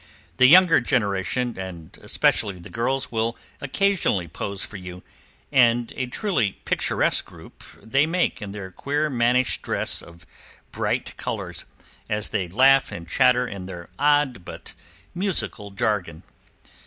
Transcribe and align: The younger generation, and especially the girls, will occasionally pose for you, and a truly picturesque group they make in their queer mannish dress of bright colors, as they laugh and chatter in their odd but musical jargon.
The 0.37 0.47
younger 0.47 0.81
generation, 0.81 1.59
and 1.59 1.95
especially 2.01 2.57
the 2.57 2.71
girls, 2.71 3.11
will 3.11 3.37
occasionally 3.61 4.27
pose 4.27 4.63
for 4.63 4.77
you, 4.77 5.03
and 5.51 5.93
a 5.95 6.07
truly 6.07 6.53
picturesque 6.65 7.23
group 7.23 7.63
they 7.83 8.07
make 8.07 8.41
in 8.41 8.49
their 8.51 8.71
queer 8.71 9.11
mannish 9.11 9.61
dress 9.61 10.01
of 10.01 10.25
bright 10.71 11.15
colors, 11.17 11.65
as 12.09 12.29
they 12.29 12.47
laugh 12.47 12.91
and 12.91 13.07
chatter 13.07 13.45
in 13.47 13.67
their 13.67 13.89
odd 13.99 14.43
but 14.43 14.73
musical 15.13 15.69
jargon. 15.69 16.23